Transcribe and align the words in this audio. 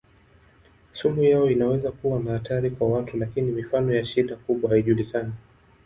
Sumu 0.93 1.23
yao 1.23 1.51
inaweza 1.51 1.91
kuwa 1.91 2.19
na 2.19 2.31
hatari 2.31 2.69
kwa 2.71 2.87
watu 2.89 3.17
lakini 3.17 3.51
mifano 3.51 3.93
ya 3.93 4.05
shida 4.05 4.35
kubwa 4.35 4.69
haijulikani. 4.69 5.33